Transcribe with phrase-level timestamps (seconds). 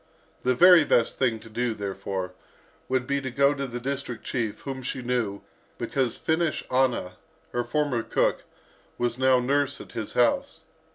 [0.41, 2.33] The very best thing to do, therefore,
[2.89, 5.41] would be to go to the district chief, whom she knew,
[5.77, 7.17] because Finnish Anna,
[7.51, 8.43] her former cook,
[8.97, 10.61] was now nurse at his house.